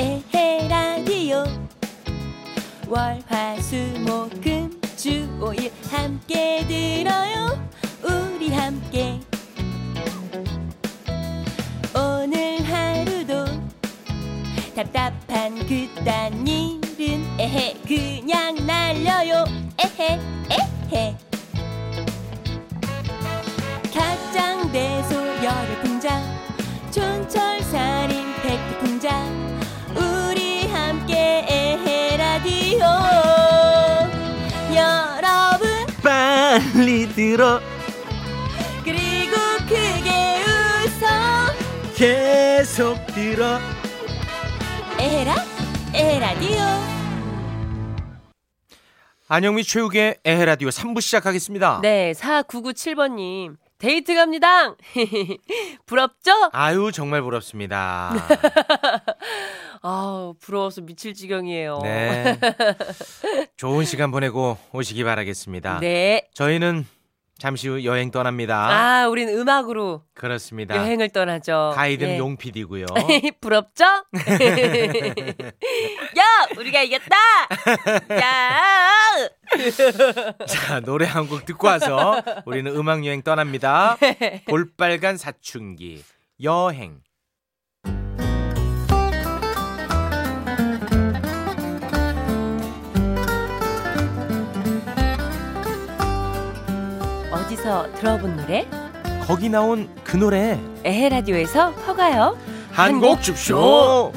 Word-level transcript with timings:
에헤 0.00 0.66
라디오. 0.66 1.44
월화수목금 2.88 4.80
주 4.96 5.28
오일 5.42 5.70
함께 5.90 6.64
들어요. 6.66 7.68
우리 8.02 8.48
함께. 8.48 9.20
오늘 11.94 12.62
하루도 12.64 13.44
답답한 14.74 15.58
그딴 15.66 16.48
일은 16.48 17.38
에헤 17.38 17.74
그냥 17.86 18.56
날려요. 18.66 19.44
에헤 19.78 20.18
에헤 20.94 21.29
들어 37.20 37.60
그리고 38.82 39.36
크게 39.68 40.40
웃어 40.86 41.94
계속 41.94 42.96
들어 43.08 43.58
에헤라 44.98 45.34
에헤라디오 45.92 46.56
안영미 49.28 49.64
최욱의 49.64 50.16
에헤라디오 50.24 50.70
3부 50.70 51.02
시작하겠습니다 51.02 51.80
네, 51.82 52.12
4997번님. 52.12 53.56
데이트 53.76 54.14
갑니다! 54.14 54.74
부럽죠? 55.84 56.32
아유 56.52 56.90
정말 56.90 57.20
부럽습니다 57.20 58.14
아우, 59.82 60.34
부러워서 60.40 60.80
미칠 60.80 61.12
지경이에요. 61.12 61.80
네 61.82 62.38
좋은 63.58 63.84
시간 63.84 64.10
보내고 64.10 64.56
오시기 64.72 65.04
바라겠습니다 65.04 65.80
네. 65.80 66.26
저희는 66.32 66.86
잠시 67.40 67.68
후 67.68 67.82
여행 67.84 68.10
떠납니다 68.10 68.68
아, 68.68 69.08
우린 69.08 69.28
음악으로 69.30 70.04
그렇습니다 70.14 70.76
여행을 70.76 71.08
떠나죠. 71.08 71.72
가이드는 71.74 72.12
예. 72.12 72.18
용 72.18 72.36
PD고요 72.36 72.84
부럽죠? 73.40 73.84
야, 76.18 76.24
우리가 76.58 76.82
이겼다! 76.82 77.16
야! 78.20 78.60
자 80.46 80.80
노래 80.80 81.06
한 81.06 81.26
곡 81.30 81.44
듣고 81.46 81.66
와서 81.66 82.22
우리는 82.46 82.74
음악 82.76 83.04
여행 83.06 83.22
떠납니다 83.22 83.96
볼빨간 84.48 85.16
사춘기 85.16 86.02
여행 86.42 87.00
어디서 97.60 97.92
들어본 97.94 98.36
노래? 98.36 98.66
거기 99.26 99.48
나온 99.48 99.88
그 100.02 100.16
노래 100.16 100.58
에헤 100.82 101.10
라디오에서 101.10 101.70
허가요. 101.70 102.36
한곡 102.72 103.22
줍쇼 103.22 104.12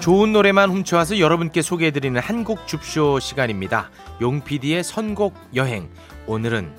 좋은 0.00 0.32
노래만 0.32 0.70
훔쳐와서 0.70 1.18
여러분께 1.20 1.62
소개해드리는 1.62 2.20
한곡 2.20 2.66
줍쇼 2.66 3.20
시간입니다. 3.20 3.90
용 4.20 4.42
PD의 4.42 4.84
선곡 4.84 5.34
여행. 5.54 5.88
오늘은 6.26 6.72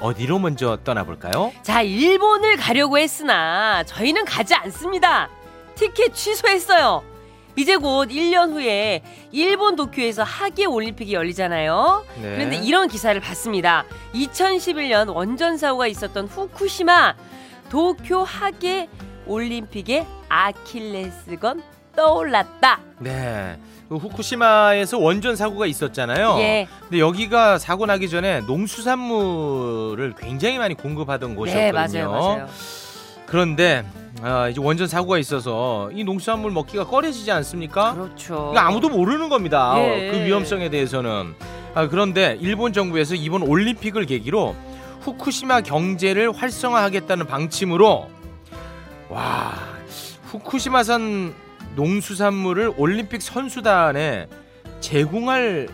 어디로 0.00 0.38
먼저 0.38 0.78
떠나볼까요? 0.82 1.52
자, 1.62 1.82
일본을 1.82 2.56
가려고 2.56 2.98
했으나 2.98 3.84
저희는 3.84 4.24
가지 4.24 4.54
않습니다. 4.54 5.28
티켓 5.74 6.14
취소했어요. 6.14 7.15
이제 7.56 7.76
곧 7.76 8.10
1년 8.10 8.52
후에 8.52 9.02
일본 9.32 9.76
도쿄에서 9.76 10.22
하계 10.22 10.66
올림픽이 10.66 11.14
열리잖아요. 11.14 12.04
네. 12.20 12.34
그런데 12.36 12.56
이런 12.56 12.88
기사를 12.88 13.18
봤습니다. 13.20 13.84
2011년 14.14 15.12
원전 15.14 15.56
사고가 15.56 15.86
있었던 15.86 16.26
후쿠시마 16.26 17.14
도쿄 17.70 18.22
하계 18.22 18.88
올림픽의 19.26 20.06
아킬레스건 20.28 21.62
떠올랐다. 21.96 22.80
네. 22.98 23.58
그 23.88 23.96
후쿠시마에서 23.96 24.98
원전 24.98 25.36
사고가 25.36 25.66
있었잖아요. 25.66 26.36
예. 26.40 26.68
근데 26.82 26.98
여기가 26.98 27.58
사고 27.58 27.86
나기 27.86 28.08
전에 28.08 28.40
농수산물을 28.40 30.14
굉장히 30.18 30.58
많이 30.58 30.74
공급하던 30.74 31.36
곳이었거든요. 31.36 31.86
네, 31.86 32.04
맞아요, 32.04 32.10
맞아요. 32.10 32.48
그런데 33.26 33.84
아, 34.22 34.48
이제 34.48 34.60
원전 34.60 34.86
사고가 34.88 35.18
있어서 35.18 35.90
이 35.92 36.02
농수산물 36.04 36.50
먹기가 36.50 36.86
꺼려지지 36.86 37.30
않습니까? 37.32 37.94
그렇죠. 37.94 38.50
이거 38.52 38.60
아무도 38.60 38.88
모르는 38.88 39.28
겁니다. 39.28 39.74
예. 39.78 40.10
그 40.10 40.24
위험성에 40.24 40.70
대해서는. 40.70 41.34
아, 41.74 41.88
그런데 41.88 42.38
일본 42.40 42.72
정부에서 42.72 43.14
이번 43.14 43.42
올림픽을 43.42 44.06
계기로 44.06 44.56
후쿠시마 45.02 45.60
경제를 45.60 46.32
활성화하겠다는 46.32 47.26
방침으로 47.26 48.08
와 49.10 49.52
후쿠시마산 50.24 51.34
농수산물을 51.76 52.72
올림픽 52.78 53.20
선수단에 53.20 54.26
제공할 54.80 55.68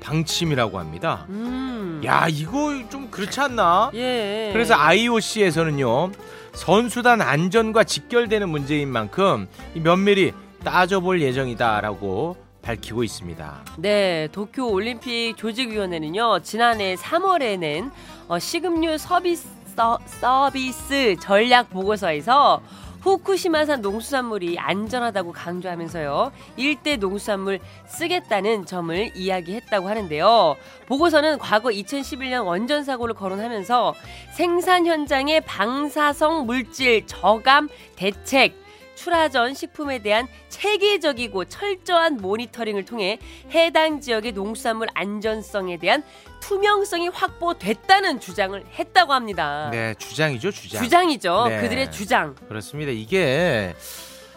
방침이라고 0.00 0.78
합니다. 0.78 1.26
음. 1.28 2.00
야 2.04 2.26
이거 2.30 2.72
좀 2.88 3.10
그렇지 3.10 3.40
않나? 3.40 3.90
예. 3.94 4.50
그래서 4.52 4.74
IOC에서는요 4.76 6.12
선수단 6.52 7.20
안전과 7.20 7.84
직결되는 7.84 8.48
문제인 8.48 8.88
만큼 8.88 9.48
이 9.74 9.80
면밀히 9.80 10.32
따져볼 10.64 11.22
예정이다라고 11.22 12.36
밝히고 12.62 13.02
있습니다. 13.02 13.64
네, 13.78 14.28
도쿄 14.32 14.66
올림픽 14.66 15.34
조직위원회는요 15.36 16.40
지난해 16.40 16.94
3월에 16.96 17.58
낸 17.58 17.90
어, 18.28 18.38
식음료 18.38 18.98
서비스 18.98 19.48
서, 19.74 19.98
서비스 20.04 21.16
전략 21.20 21.70
보고서에서 21.70 22.60
후쿠시마산 23.00 23.80
농수산물이 23.80 24.58
안전하다고 24.58 25.32
강조하면서요 25.32 26.32
일대 26.56 26.96
농수산물 26.96 27.60
쓰겠다는 27.86 28.66
점을 28.66 29.10
이야기했다고 29.16 29.88
하는데요. 29.88 30.56
보고서는 30.86 31.38
과거 31.38 31.70
2011년 31.70 32.44
원전 32.44 32.84
사고를 32.84 33.14
거론하면서 33.14 33.94
생산 34.36 34.86
현장의 34.86 35.42
방사성 35.42 36.46
물질 36.46 37.06
저감 37.06 37.68
대책 37.96 38.59
출하 39.02 39.30
전 39.30 39.54
식품에 39.54 40.00
대한 40.00 40.28
체계적이고 40.50 41.46
철저한 41.46 42.18
모니터링을 42.18 42.84
통해 42.84 43.18
해당 43.50 43.98
지역의 43.98 44.32
농수산물 44.32 44.88
안전성에 44.92 45.78
대한 45.78 46.02
투명성이 46.40 47.08
확보됐다는 47.08 48.20
주장을 48.20 48.62
했다고 48.78 49.14
합니다. 49.14 49.70
네, 49.72 49.94
주장이죠, 49.94 50.50
주장. 50.50 50.82
주장이죠. 50.82 51.46
네. 51.48 51.60
그들의 51.62 51.92
주장. 51.92 52.34
그렇습니다. 52.46 52.92
이게 52.92 53.74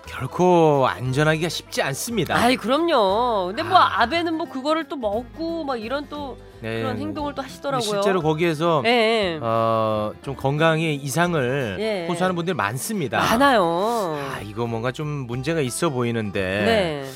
결코 0.05 0.85
안전하기가 0.87 1.49
쉽지 1.49 1.81
않습니다. 1.81 2.35
아이 2.35 2.55
그럼요. 2.57 3.47
근데 3.47 3.63
뭐 3.63 3.77
아. 3.77 4.01
아. 4.01 4.05
베는 4.05 4.33
뭐 4.35 4.47
그거를 4.49 4.87
또 4.87 4.95
먹고 4.97 5.63
막 5.63 5.81
이런 5.81 6.07
또 6.09 6.37
네. 6.61 6.81
그런 6.81 6.97
행동을 6.97 7.33
또 7.33 7.41
하시더라고요. 7.41 7.81
실제로 7.89 8.21
거기에서 8.21 8.83
예, 8.85 8.89
예. 8.89 9.39
어, 9.41 10.11
좀 10.21 10.35
건강에 10.35 10.93
이상을 10.93 11.77
예. 11.79 12.07
호소하는 12.07 12.35
분들이 12.35 12.53
많습니다. 12.55 13.17
많아요. 13.19 13.63
아, 14.19 14.39
이거 14.43 14.67
뭔가 14.67 14.91
좀 14.91 15.07
문제가 15.07 15.61
있어 15.61 15.89
보이는데 15.89 16.41
네. 16.41 17.09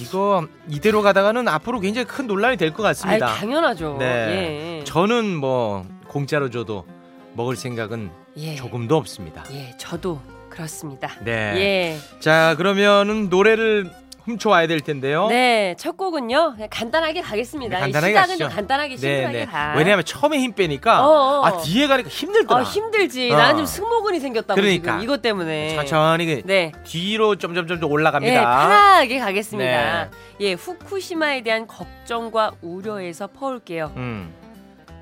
이거 0.00 0.46
이대로 0.68 1.02
가다가는 1.02 1.48
앞으로 1.48 1.80
굉장히 1.80 2.06
큰 2.06 2.26
논란이 2.28 2.56
될 2.56 2.72
것 2.72 2.82
같습니다. 2.84 3.34
당연하죠. 3.34 3.96
네. 3.98 4.78
예. 4.80 4.84
저는 4.84 5.36
뭐 5.36 5.84
공짜로 6.08 6.50
줘도 6.50 6.86
먹을 7.34 7.56
생각은 7.56 8.10
예. 8.36 8.54
조금도 8.54 8.96
없습니다. 8.96 9.44
예, 9.52 9.76
저도 9.76 10.20
그렇습니다. 10.58 11.12
네. 11.20 11.54
예. 11.56 12.18
자, 12.18 12.56
그러면은 12.58 13.28
노래를 13.28 13.88
훔쳐와야 14.24 14.66
될 14.66 14.80
텐데요. 14.80 15.28
네, 15.28 15.74
첫 15.78 15.96
곡은요. 15.96 16.56
간단하게 16.68 17.20
가겠습니다. 17.22 17.76
네, 17.76 17.80
간단하게 17.80 18.10
시작은 18.12 18.26
가시죠. 18.28 18.44
좀 18.44 18.54
간단하게 18.56 18.96
네, 18.96 19.00
심플하게 19.00 19.38
네. 19.38 19.46
가. 19.46 19.74
왜냐하면 19.76 20.04
처음에 20.04 20.38
힘 20.38 20.52
빼니까 20.52 21.06
어어. 21.06 21.44
아 21.46 21.58
뒤에 21.62 21.86
가니까 21.86 22.10
힘들더라. 22.10 22.60
아, 22.60 22.62
힘들지. 22.64 23.30
어. 23.30 23.36
나는 23.36 23.58
좀 23.58 23.66
승모근이 23.66 24.20
생겼다고 24.20 24.60
그러니까. 24.60 24.92
지금 24.92 25.02
이것 25.04 25.22
때문에. 25.22 25.76
천천히 25.76 26.26
그 26.26 26.42
네. 26.44 26.72
뒤로 26.84 27.36
점점점 27.36 27.82
올라갑니다. 27.84 28.34
예, 28.34 28.38
편하게 28.38 29.18
가겠습니다. 29.20 30.04
네. 30.04 30.10
예, 30.40 30.52
후쿠시마에 30.54 31.42
대한 31.42 31.66
걱정과 31.66 32.52
우려에서 32.60 33.28
퍼올게요. 33.28 33.92
음. 33.96 34.34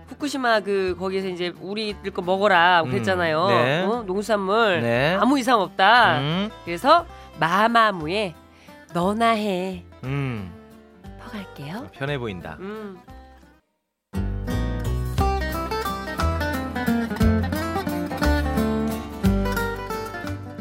후쿠시마 0.08 0.60
그 0.60 0.96
거기에서 0.98 1.28
이제 1.28 1.52
우리들 1.60 2.12
거 2.12 2.22
먹어라 2.22 2.82
음, 2.82 2.90
그랬잖아요. 2.90 3.46
네. 3.48 3.82
어? 3.82 4.02
농수산물 4.06 4.80
네. 4.82 5.16
아무 5.20 5.38
이상 5.38 5.60
없다. 5.60 6.18
음. 6.20 6.50
그래서 6.64 7.06
마마무의 7.38 8.34
너나 8.92 9.30
해 9.30 9.84
음. 10.04 10.52
퍼갈게요. 11.20 11.88
편해 11.92 12.18
보인다. 12.18 12.56
음. 12.60 12.98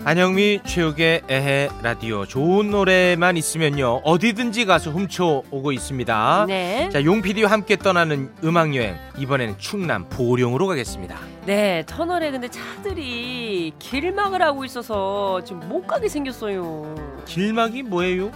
안영미 0.08 0.60
최욱의 0.64 1.24
에헤 1.28 1.70
라디오 1.82 2.28
좋은 2.28 2.70
노래만 2.70 3.38
있으면요 3.38 4.02
어디든지 4.04 4.66
가서 4.66 4.92
훔쳐 4.92 5.42
오고 5.50 5.72
있습니다. 5.72 6.46
네. 6.48 6.90
자, 6.94 7.04
용 7.04 7.24
PD와 7.24 7.50
함께 7.50 7.76
떠나는 7.76 8.30
음악 8.44 8.76
여행 8.76 8.98
이번에는 9.18 9.58
충남 9.58 10.08
보령으로 10.08 10.68
가겠습니다. 10.68 11.18
네, 11.48 11.84
터널에 11.88 12.30
근데 12.30 12.48
차들이 12.50 13.74
길막을 13.80 14.44
하고 14.44 14.64
있어서 14.64 15.44
지금 15.44 15.68
못 15.68 15.88
가게 15.88 16.08
생겼어요. 16.08 16.94
길막이 17.26 17.82
뭐예요? 17.82 18.32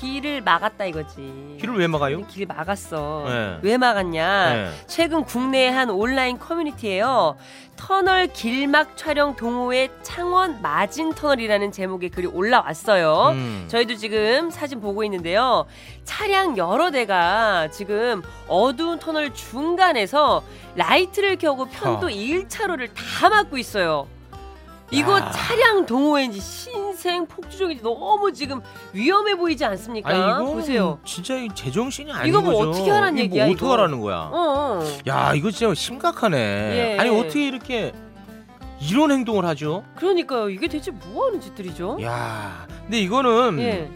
길을 0.00 0.42
막았다 0.42 0.84
이거지. 0.86 1.56
길을 1.60 1.78
왜 1.78 1.86
막아요? 1.86 2.26
길 2.26 2.46
막았어. 2.46 3.24
네. 3.26 3.58
왜 3.62 3.76
막았냐? 3.76 4.54
네. 4.54 4.70
최근 4.86 5.24
국내의 5.24 5.72
한 5.72 5.90
온라인 5.90 6.38
커뮤니티에요. 6.38 7.36
터널 7.76 8.26
길막 8.28 8.96
촬영 8.96 9.36
동호회 9.36 9.90
창원 10.02 10.62
마진 10.62 11.12
터널이라는 11.12 11.72
제목의 11.72 12.10
글이 12.10 12.26
올라왔어요. 12.26 13.30
음. 13.34 13.64
저희도 13.68 13.96
지금 13.96 14.50
사진 14.50 14.80
보고 14.80 15.04
있는데요. 15.04 15.66
차량 16.04 16.56
여러 16.56 16.90
대가 16.90 17.68
지금 17.70 18.22
어두운 18.48 18.98
터널 18.98 19.34
중간에서 19.34 20.42
라이트를 20.76 21.36
켜고 21.36 21.66
편도 21.66 22.06
허. 22.06 22.10
1차로를 22.12 22.88
다 22.94 23.28
막고 23.28 23.58
있어요. 23.58 24.08
이거 24.90 25.18
야. 25.18 25.30
차량 25.30 25.84
동호회인지 25.84 26.40
신생 26.40 27.26
폭주족인지 27.26 27.82
너무 27.82 28.32
지금 28.32 28.60
위험해 28.92 29.34
보이지 29.34 29.64
않습니까? 29.64 30.08
아니 30.08 30.18
이거 30.18 30.44
보세요. 30.54 30.98
진짜 31.04 31.36
이 31.36 31.48
제정신이 31.54 32.12
아닌 32.12 32.28
이거 32.28 32.40
뭐 32.40 32.52
거죠. 32.54 32.70
어떻게 32.70 32.90
하라는 32.90 33.14
이거 33.18 33.24
얘기야, 33.24 33.44
뭐? 33.46 33.54
어떻게 33.54 33.66
하라는 33.68 34.00
거야? 34.00 34.16
어, 34.32 34.80
어. 34.80 34.84
야 35.08 35.32
이거 35.34 35.50
진짜 35.50 35.74
심각하네. 35.74 36.36
예. 36.38 36.96
아니 37.00 37.10
어떻게 37.10 37.46
이렇게 37.48 37.92
이런 38.80 39.10
행동을 39.10 39.44
하죠? 39.46 39.84
그러니까요. 39.96 40.50
이게 40.50 40.68
대체 40.68 40.90
뭐 40.90 41.26
하는 41.26 41.40
짓들이죠? 41.40 41.98
야, 42.02 42.66
근데 42.84 43.00
이거는 43.00 43.58
예. 43.60 43.90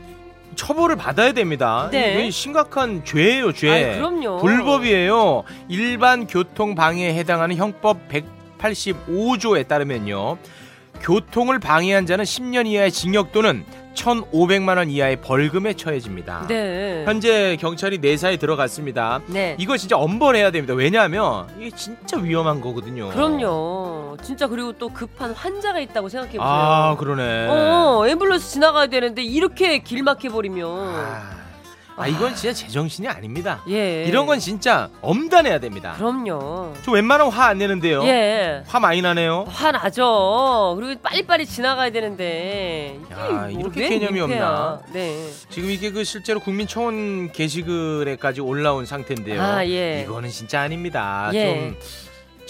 처벌을 0.57 0.97
받아야 0.97 1.33
됩니다. 1.33 1.89
네. 1.93 2.21
이게 2.21 2.31
심각한 2.31 3.05
죄예요, 3.05 3.53
죄. 3.53 3.71
아이, 3.71 3.97
그럼요. 3.97 4.39
불법이에요. 4.39 5.45
일반 5.69 6.27
교통 6.27 6.75
방해에 6.75 7.15
해당하는 7.15 7.57
형법 7.57 7.99
185조에 8.59 9.69
따르면요. 9.69 10.39
교통을 11.01 11.59
방해한 11.59 12.07
자는 12.07 12.25
10년 12.25 12.67
이하의 12.67 12.93
징역 12.93 13.33
또는 13.33 13.65
1,500만 13.95 14.77
원 14.77 14.89
이하의 14.91 15.21
벌금에 15.21 15.75
처해집니다. 15.75 16.47
네. 16.49 17.05
현재 17.05 17.57
경찰이 17.61 17.99
내사에 17.99 18.37
들어갔습니다. 18.37 19.21
네. 19.27 19.57
이거 19.59 19.77
진짜 19.77 19.97
엄벌해야 19.97 20.51
됩니다. 20.51 20.75
왜냐하면 20.75 21.49
이게 21.59 21.71
진짜 21.75 22.17
위험한 22.17 22.61
거거든요. 22.61 23.09
그럼요. 23.11 24.17
진짜 24.23 24.47
그리고 24.47 24.73
또 24.73 24.89
급한 24.89 25.33
환자가 25.33 25.81
있다고 25.81 26.09
생각해 26.09 26.33
보세요. 26.33 26.47
아, 26.47 26.97
그러네. 26.97 27.49
어, 27.49 28.03
앰뷸런스 28.07 28.41
지나가야 28.51 28.87
되는데 28.87 29.23
이렇게 29.23 29.79
길 29.81 30.03
막혀 30.03 30.31
버리면 30.31 30.67
아, 30.69 31.40
아, 32.01 32.07
이건 32.07 32.35
진짜 32.35 32.55
제정신이 32.55 33.07
아닙니다. 33.09 33.63
예. 33.69 34.05
이런 34.05 34.25
건 34.27 34.39
진짜 34.39 34.89
엄단해야 35.03 35.59
됩니다. 35.61 35.95
그럼요. 35.97 36.73
저 36.83 36.93
웬만하면 36.93 37.33
화 37.33 37.51
안 37.51 37.59
내는데요. 37.59 38.05
예. 38.05 38.63
화 38.67 38.79
많이 38.81 39.03
나네요. 39.03 39.45
화 39.49 39.73
나죠. 39.73 40.75
그리고 40.79 41.01
빨리빨리 41.03 41.45
지나가야 41.47 41.91
되는데 41.91 42.99
야, 43.11 43.17
뭐 43.29 43.49
이렇게 43.51 43.81
왜 43.81 43.89
개념이 43.89 44.21
민폐야. 44.21 44.47
없나? 44.49 44.81
네. 44.93 45.29
지금 45.51 45.69
이게 45.71 45.91
그 45.91 46.05
실제로 46.05 46.39
국민청원 46.41 47.33
게시글에까지 47.33 48.41
올라온 48.41 48.87
상태인데요. 48.87 49.43
아, 49.43 49.67
예. 49.67 50.03
이거는 50.07 50.31
진짜 50.31 50.61
아닙니다. 50.63 51.31
예. 51.35 51.45
좀 51.45 51.77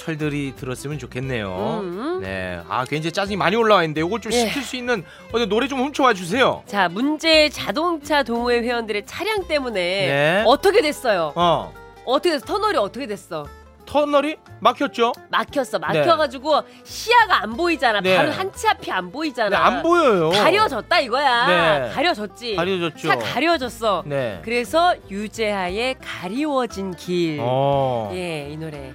철들이 0.04 0.54
들었으면 0.56 0.98
좋겠네요. 0.98 1.80
음. 1.82 2.20
네. 2.22 2.60
아, 2.68 2.84
굉장히 2.86 3.12
짜증이 3.12 3.36
많이 3.36 3.54
올라와 3.56 3.82
있는데 3.84 4.00
이걸 4.00 4.20
좀 4.20 4.32
예. 4.32 4.46
시킬 4.46 4.62
수 4.62 4.76
있는 4.76 5.04
어디 5.32 5.46
노래 5.46 5.68
좀 5.68 5.80
훔쳐와 5.80 6.14
주세요. 6.14 6.62
자, 6.66 6.88
문제 6.88 7.48
자동차 7.50 8.22
동호회 8.22 8.60
회원들의 8.62 9.04
차량 9.06 9.46
때문에 9.46 9.80
네. 9.80 10.44
어떻게 10.46 10.80
됐어요? 10.80 11.32
어. 11.36 11.72
어떻게 12.06 12.30
됐어? 12.32 12.46
터널이 12.46 12.78
어떻게 12.78 13.06
됐어? 13.06 13.46
터널이 13.86 14.36
막혔죠? 14.60 15.12
막혔어. 15.30 15.78
막혀가지고 15.80 16.62
시야가 16.84 17.42
안 17.42 17.56
보이잖아. 17.56 18.00
네. 18.00 18.16
바로 18.16 18.30
한 18.30 18.50
치 18.52 18.68
앞이 18.68 18.90
안 18.90 19.10
보이잖아. 19.10 19.48
네, 19.50 19.56
안 19.56 19.82
보여요. 19.82 20.30
가려졌다 20.30 21.00
이거야. 21.00 21.46
네. 21.88 21.90
가려졌지. 21.94 22.54
가려졌죠. 22.56 23.08
차 23.08 23.16
가려졌어. 23.16 24.02
네. 24.06 24.40
그래서 24.44 24.94
유재하의 25.10 25.96
가리워진 26.00 26.94
길. 26.94 27.38
어. 27.40 28.10
예, 28.14 28.48
이 28.50 28.56
노래 28.56 28.92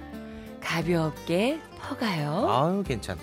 가볍게 0.66 1.60
퍼가요. 1.80 2.48
아유, 2.50 2.82
괜찮다. 2.82 3.22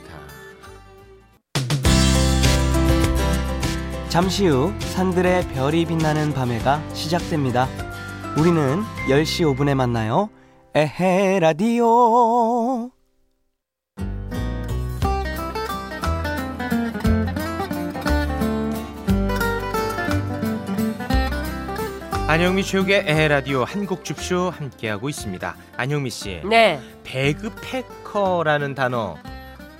잠시 4.07 4.47
후 4.47 4.71
산들의 4.79 5.49
별이 5.49 5.85
빛나는 5.85 6.33
밤에가 6.33 6.81
시작됩니다. 6.93 7.67
우리는 8.37 8.81
10시 9.09 9.55
5분에 9.55 9.75
만나요. 9.75 10.29
에헤 10.73 11.39
라디오. 11.39 12.92
안영미 22.33 22.63
최욱의 22.63 23.03
에라디오 23.05 23.63
한국 23.63 24.03
줍쇼 24.03 24.49
함께하고 24.49 25.07
있습니다. 25.07 25.55
안영미 25.77 26.09
씨, 26.09 26.41
네, 26.49 26.79
배그패커라는 27.03 28.73
단어 28.73 29.17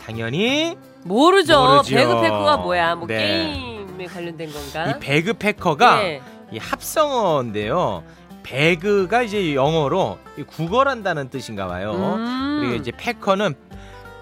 당연히 0.06 0.78
모르죠. 1.04 1.60
모르죠. 1.60 1.96
배그패커가 1.96 2.58
뭐야? 2.58 2.94
뭐 2.94 3.08
네. 3.08 3.56
게임에 3.88 4.06
관련된 4.06 4.52
건가? 4.54 4.92
이 4.92 5.00
배그패커가 5.00 5.96
네. 6.04 6.22
이 6.52 6.60
합성어인데요. 6.60 8.04
배그가 8.44 9.24
이제 9.24 9.56
영어로 9.56 10.20
이 10.38 10.44
구걸한다는 10.44 11.32
뜻인가 11.32 11.66
봐요. 11.66 11.94
음. 12.20 12.60
그리고 12.60 12.76
이제 12.76 12.92
패커는 12.96 13.56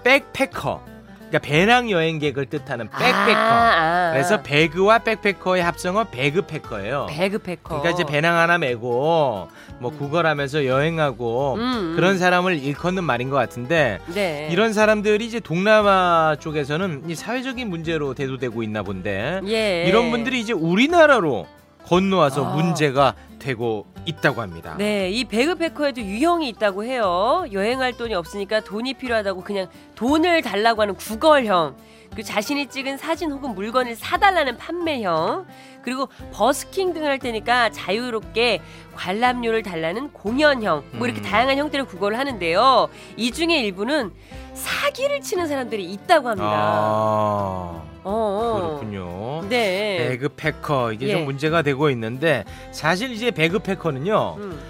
백패커. 0.04 0.91
그러니까 1.32 1.38
배낭 1.38 1.90
여행객을 1.90 2.46
뜻하는 2.46 2.90
백패커. 2.90 3.38
아, 3.38 4.08
아. 4.08 4.10
그래서 4.12 4.42
배그와 4.42 4.98
백패커의 4.98 5.62
합성어 5.62 6.04
배그패커예요. 6.04 7.06
배그패커. 7.08 7.80
그러니까 7.80 7.90
이제 7.90 8.04
배낭 8.04 8.36
하나 8.36 8.58
메고 8.58 9.48
뭐 9.78 9.90
구걸하면서 9.90 10.66
여행하고 10.66 11.54
음, 11.54 11.60
음. 11.60 11.92
그런 11.96 12.18
사람을 12.18 12.58
일컫는 12.58 13.02
말인 13.04 13.30
것 13.30 13.36
같은데 13.36 14.00
네. 14.12 14.48
이런 14.52 14.74
사람들이 14.74 15.24
이제 15.24 15.40
동남아 15.40 16.36
쪽에서는 16.38 17.04
이 17.08 17.14
사회적인 17.14 17.68
문제로 17.70 18.12
대두되고 18.12 18.62
있나 18.62 18.82
본데 18.82 19.40
예. 19.46 19.86
이런 19.88 20.10
분들이 20.10 20.38
이제 20.38 20.52
우리나라로 20.52 21.46
건너와서 21.86 22.44
아. 22.46 22.54
문제가 22.54 23.14
되고 23.38 23.86
있다고 24.04 24.40
합니다. 24.40 24.74
네, 24.78 25.10
이 25.10 25.24
배그패커에도 25.24 26.00
유형이 26.00 26.48
있다고 26.50 26.84
해요. 26.84 27.44
여행할 27.52 27.96
돈이 27.96 28.14
없으니까 28.14 28.60
돈이 28.60 28.94
필요하다고 28.94 29.42
그냥 29.42 29.68
돈을 29.94 30.42
달라고 30.42 30.82
하는 30.82 30.94
구걸형. 30.94 31.76
그 32.14 32.22
자신이 32.22 32.66
찍은 32.66 32.98
사진 32.98 33.32
혹은 33.32 33.54
물건을 33.54 33.96
사달라는 33.96 34.58
판매형. 34.58 35.46
그리고 35.82 36.08
버스킹 36.32 36.92
등을 36.92 37.08
할 37.08 37.18
테니까 37.18 37.70
자유롭게 37.70 38.60
관람료를 38.94 39.62
달라는 39.62 40.12
공연형. 40.12 40.84
뭐 40.92 41.06
이렇게 41.06 41.20
음. 41.20 41.24
다양한 41.24 41.56
형태로 41.58 41.86
구걸을 41.86 42.18
하는데요. 42.18 42.88
이 43.16 43.32
중에 43.32 43.62
일부는 43.62 44.12
사기를 44.54 45.22
치는 45.22 45.48
사람들이 45.48 45.90
있다고 45.90 46.28
합니다. 46.28 46.52
아, 46.54 47.82
어, 48.04 48.10
어. 48.10 48.78
그렇군요. 48.80 49.48
네. 49.48 50.08
배그패커 50.08 50.92
이게 50.92 51.08
예. 51.08 51.12
좀 51.12 51.24
문제가 51.24 51.62
되고 51.62 51.90
있는데 51.90 52.44
사실 52.70 53.12
이제 53.12 53.30
배그패커는요 53.30 54.36
음. 54.38 54.60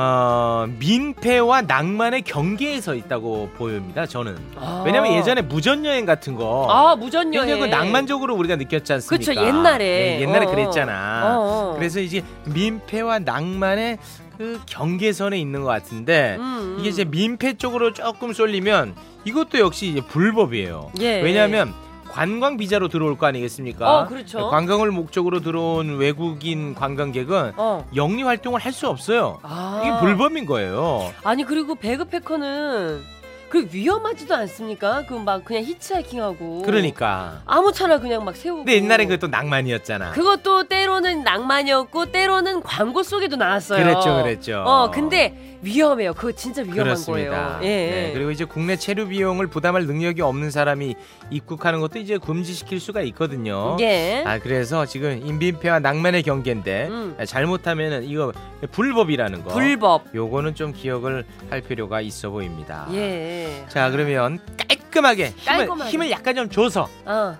어, 0.00 0.66
민폐와 0.78 1.62
낭만의 1.62 2.22
경계에 2.22 2.80
서 2.80 2.94
있다고 2.94 3.50
보입니다 3.56 4.06
저는 4.06 4.38
아. 4.54 4.84
왜냐면 4.86 5.12
예전에 5.14 5.42
무전 5.42 5.84
여행 5.84 6.06
같은 6.06 6.36
거 6.36 6.68
아, 6.70 6.94
무전 6.94 7.34
여행. 7.34 7.48
굉장히 7.48 7.68
그 7.68 7.76
낭만적으로 7.76 8.36
우리가 8.36 8.54
느꼈지 8.54 8.92
않습니까? 8.92 9.32
그쵸, 9.32 9.44
옛날에. 9.44 9.84
네, 9.84 10.20
옛날에 10.20 10.46
어, 10.46 10.48
어. 10.48 10.50
그랬잖아. 10.52 11.22
어, 11.24 11.40
어. 11.40 11.74
그래서 11.76 11.98
이제 11.98 12.22
민폐와 12.44 13.18
낭만의 13.20 13.98
그 14.38 14.60
경계선에 14.66 15.36
있는 15.36 15.62
것 15.64 15.68
같은데 15.68 16.36
음, 16.38 16.76
이게 16.78 16.88
음. 16.88 16.92
이제 16.92 17.04
민폐 17.04 17.54
쪽으로 17.54 17.92
조금 17.92 18.32
쏠리면 18.32 18.94
이것도 19.24 19.58
역시 19.58 19.88
이제 19.88 20.00
불법이에요. 20.00 20.92
예. 21.00 21.20
왜냐하면 21.22 21.74
관광 22.18 22.56
비자로 22.56 22.88
들어올 22.88 23.16
거 23.16 23.26
아니겠습니까? 23.26 24.00
어, 24.00 24.06
그렇죠. 24.08 24.50
관광을 24.50 24.90
목적으로 24.90 25.38
들어온 25.40 25.98
외국인 25.98 26.74
관광객은 26.74 27.52
어. 27.56 27.86
영리 27.94 28.24
활동을 28.24 28.58
할 28.60 28.72
수 28.72 28.88
없어요. 28.88 29.38
아. 29.42 29.80
이게 29.82 29.98
불법인 30.00 30.46
거예요. 30.46 31.12
아니 31.24 31.42
그리고 31.44 31.74
배그 31.74 32.04
패커는 32.06 33.00
그 33.48 33.66
위험하지도 33.72 34.34
않습니까? 34.34 35.04
그 35.06 35.18
막 35.18 35.44
그냥 35.44 35.64
히치하이킹하고. 35.64 36.62
그러니까. 36.62 37.42
아무 37.44 37.72
차나 37.72 37.98
그냥 37.98 38.24
막 38.24 38.36
세우고. 38.36 38.58
근데 38.64 38.74
옛날에 38.76 39.04
그것도 39.06 39.28
낭만이었잖아. 39.28 40.12
그것도 40.12 40.64
때로는 40.68 41.24
낭만이었고 41.24 42.06
때로는 42.12 42.62
광고 42.62 43.02
속에도 43.02 43.36
나왔어요. 43.36 43.82
그랬죠, 43.82 44.22
그랬죠. 44.22 44.62
어, 44.66 44.90
근데 44.90 45.56
위험해요. 45.60 46.14
그거 46.14 46.30
진짜 46.32 46.62
위험한 46.62 46.84
그렇습니다. 46.84 47.58
거예요. 47.58 47.60
예. 47.62 47.90
네, 47.90 48.10
그리고 48.14 48.30
이제 48.30 48.44
국내 48.44 48.76
체류 48.76 49.08
비용을 49.08 49.48
부담할 49.48 49.86
능력이 49.86 50.22
없는 50.22 50.50
사람이 50.52 50.94
입국하는 51.30 51.80
것도 51.80 51.98
이제 51.98 52.16
금지시킬 52.18 52.78
수가 52.78 53.00
있거든요. 53.02 53.76
예. 53.80 54.22
아 54.24 54.38
그래서 54.38 54.86
지금 54.86 55.20
인빈폐와 55.26 55.80
낭만의 55.80 56.22
경계인데 56.22 56.86
음. 56.90 57.16
잘못하면은 57.26 58.04
이거 58.04 58.32
불법이라는 58.70 59.42
거. 59.44 59.50
불법. 59.52 60.04
요거는 60.14 60.54
좀 60.54 60.72
기억을 60.72 61.24
할 61.50 61.60
필요가 61.60 62.00
있어 62.00 62.30
보입니다. 62.30 62.86
예. 62.92 63.37
자 63.68 63.90
그러면 63.90 64.38
깔끔하게 64.68 65.30
힘을, 65.36 65.58
깔끔하게. 65.58 65.90
힘을 65.90 66.10
약간 66.10 66.34
좀 66.34 66.48
줘서 66.50 66.88
어. 67.04 67.36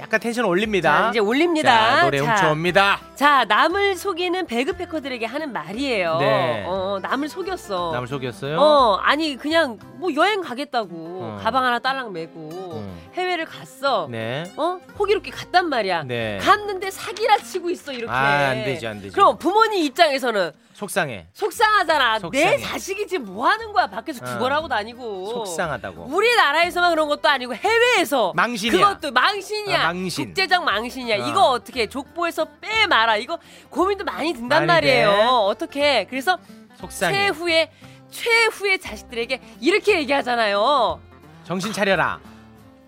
약간 0.00 0.20
텐션 0.20 0.44
올립니다. 0.44 1.02
자, 1.02 1.10
이제 1.10 1.18
올립니다. 1.18 1.96
자, 1.96 2.04
노래 2.04 2.18
자, 2.18 2.30
훔쳐옵니다. 2.34 3.00
자, 3.16 3.44
남을 3.46 3.96
속이는 3.96 4.46
배그 4.46 4.74
패커들에게 4.74 5.26
하는 5.26 5.52
말이에요. 5.52 6.18
네. 6.18 6.64
어, 6.68 6.98
남을 7.02 7.28
속였어. 7.28 7.90
남을 7.92 8.06
속였어요? 8.06 8.60
어, 8.60 8.94
아니 9.02 9.36
그냥 9.36 9.76
뭐 9.96 10.14
여행 10.14 10.40
가겠다고 10.40 10.88
어. 11.20 11.40
가방 11.42 11.64
하나 11.64 11.80
딸랑 11.80 12.12
메고 12.12 12.48
음. 12.76 12.98
해외를 13.14 13.44
갔어. 13.44 14.06
네. 14.08 14.44
어? 14.56 14.78
호기롭게 14.96 15.32
갔단 15.32 15.68
말이야. 15.68 16.04
네. 16.04 16.38
갔는데 16.42 16.92
사기라 16.92 17.38
치고 17.38 17.68
있어 17.70 17.92
이렇게. 17.92 18.12
아, 18.12 18.50
안 18.50 18.64
되죠, 18.64 18.88
안 18.88 19.02
되죠. 19.02 19.12
그럼 19.12 19.36
부모님 19.36 19.82
입장에서는 19.82 20.52
속상해. 20.78 21.26
속상하잖아. 21.32 22.20
속상해. 22.20 22.56
내 22.56 22.58
자식이 22.58 23.08
지금 23.08 23.26
뭐 23.26 23.48
하는 23.48 23.72
거야? 23.72 23.88
밖에서 23.88 24.24
어. 24.24 24.28
구걸하고 24.32 24.68
다니고. 24.68 25.26
속상하다고. 25.26 26.04
우리나라에서만 26.04 26.92
그런 26.92 27.08
것도 27.08 27.28
아니고 27.28 27.52
해외에서 27.56 28.32
망신이야. 28.36 28.94
그것도 28.94 29.10
망신이야. 29.10 29.80
아, 29.80 29.86
망신. 29.92 30.26
국제적 30.26 30.62
망신이야. 30.64 31.16
어. 31.24 31.28
이거 31.28 31.42
어떻게 31.50 31.88
족보에서 31.88 32.44
빼 32.60 32.86
말아. 32.86 33.16
이거 33.16 33.40
고민도 33.70 34.04
많이 34.04 34.32
든단 34.32 34.66
말이 34.66 34.86
돼. 34.86 35.04
말이에요. 35.04 35.28
어떻게? 35.50 36.06
그래서 36.08 36.38
속상해. 36.76 37.12
최후의 37.32 37.70
최후의 38.12 38.78
자식들에게 38.78 39.40
이렇게 39.60 39.98
얘기하잖아요. 39.98 41.00
정신 41.42 41.72
차려라. 41.72 42.20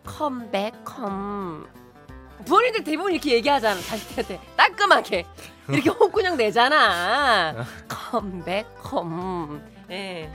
come 0.04 0.44
back 0.44 0.84
home. 0.84 1.66
부모님들 2.44 2.84
대부분 2.84 3.12
이렇게 3.12 3.32
얘기하잖아. 3.32 3.80
자식들한테 3.80 4.40
따끔하게 4.56 5.26
이렇게 5.72 5.90
혼구녕 5.98 6.36
내잖아. 6.36 7.64
come 7.88 8.27
back 8.27 8.66
home. 8.82 9.62
예. 9.90 10.30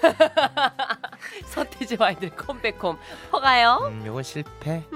서태지와 1.46 2.08
아이들 2.08 2.30
컴백 2.30 2.78
컴. 2.78 2.98
허가요? 3.32 3.78
음, 3.90 4.02
요건 4.06 4.22
실패. 4.22 4.82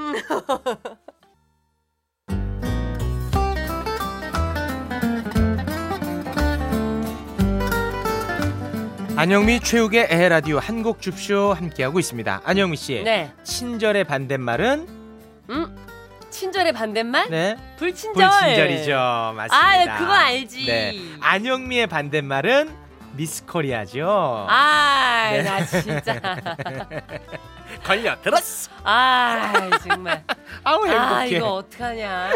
안영미 9.17 9.61
최욱의 9.61 10.07
에라디오 10.11 10.59
한곡 10.61 11.01
줍쇼 11.03 11.53
함께하고 11.53 11.99
있습니다. 11.99 12.43
안영미 12.45 12.77
씨. 12.77 13.03
네. 13.03 13.33
친절의 13.43 14.05
반대말은 14.05 14.87
음. 15.51 15.77
친절의 16.39 16.73
반대말? 16.73 17.29
네. 17.31 17.57
불친절. 17.79 18.29
불친절이죠. 18.29 18.93
맞습니다. 19.37 19.95
아, 19.95 19.99
그거 19.99 20.13
알지. 20.13 20.67
네. 20.67 20.95
안영미의 21.21 21.89
반대말은 21.89 22.71
미스코리아죠. 23.15 24.47
아, 24.49 25.31
네. 25.33 25.43
나 25.43 25.65
진짜. 25.65 26.37
걸려 27.83 28.21
들었어. 28.23 28.71
아, 28.85 29.53
정말. 29.85 30.23
아우 30.63 30.87
행복해. 30.87 30.97
아, 30.97 31.25
이거 31.25 31.55
어떡하냐. 31.55 32.31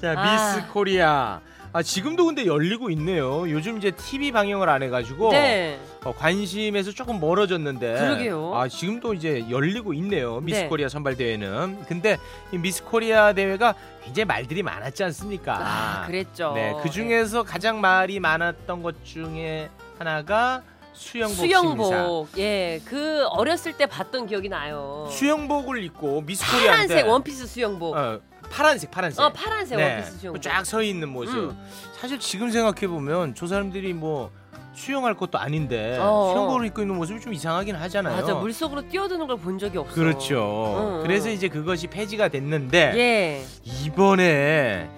자, 0.00 0.14
아. 0.16 0.54
미스 0.56 0.66
코리아. 0.72 1.40
아, 1.74 1.82
지금도 1.82 2.24
근데 2.24 2.46
열리고 2.46 2.88
있네요. 2.90 3.50
요즘 3.50 3.76
이제 3.76 3.90
TV 3.90 4.32
방영을 4.32 4.70
안 4.70 4.82
해가지고 4.82 5.32
네. 5.32 5.78
어, 6.04 6.14
관심에서 6.14 6.92
조금 6.92 7.18
멀어졌는데. 7.18 7.94
그러게요. 7.94 8.54
아, 8.54 8.68
지금도 8.68 9.14
이제 9.14 9.46
열리고 9.48 9.94
있네요. 9.94 10.40
미스 10.40 10.60
네. 10.60 10.68
코리아 10.68 10.88
선발 10.88 11.16
대회는. 11.16 11.84
근데 11.88 12.18
이 12.52 12.58
미스 12.58 12.84
코리아 12.84 13.32
대회가 13.32 13.74
굉장히 14.04 14.26
말들이 14.26 14.62
많았지 14.62 15.02
않습니까? 15.04 15.56
아, 15.58 16.06
그랬죠. 16.06 16.52
네, 16.54 16.74
그 16.82 16.90
중에서 16.90 17.42
가장 17.42 17.80
말이 17.80 18.20
많았던 18.20 18.82
것 18.82 19.02
중에 19.02 19.70
하나가 19.98 20.62
수영복. 20.92 21.36
수영복. 21.36 22.28
예, 22.38 22.80
그 22.84 23.24
어렸을 23.28 23.72
때 23.72 23.86
봤던 23.86 24.26
기억이 24.26 24.48
나요. 24.50 25.08
수영복을 25.10 25.82
입고 25.84 26.20
미스 26.20 26.44
코리아인데 26.44 26.70
파란색 26.70 27.08
원피스 27.08 27.46
수영복. 27.46 27.96
어, 27.96 27.98
어, 27.98 28.20
파란색, 28.50 28.90
파란색. 28.90 29.32
파란색 29.32 29.78
네, 29.78 29.94
원피스 29.94 30.18
수영복. 30.18 30.42
쫙 30.42 30.64
서 30.66 30.82
있는 30.82 31.08
모습. 31.08 31.34
음. 31.34 31.58
사실 31.98 32.18
지금 32.20 32.50
생각해 32.50 32.86
보면 32.88 33.34
저 33.34 33.46
사람들이 33.46 33.94
뭐 33.94 34.30
수영할 34.74 35.14
것도 35.14 35.38
아닌데 35.38 35.96
어. 36.00 36.30
수영복을 36.32 36.66
입고 36.66 36.82
있는 36.82 36.96
모습이 36.96 37.20
좀 37.20 37.32
이상하긴 37.32 37.74
하잖아요. 37.76 38.16
맞아, 38.16 38.34
물속으로 38.34 38.88
뛰어드는 38.88 39.26
걸 39.26 39.34
본 39.36 39.58
적이 39.58 39.78
없어. 39.78 39.94
그렇죠. 39.94 40.76
응, 40.98 41.02
그래서 41.02 41.28
응. 41.28 41.34
이제 41.34 41.48
그것이 41.48 41.86
폐지가 41.88 42.28
됐는데 42.28 42.92
예. 42.96 43.44
이번에 43.64 44.88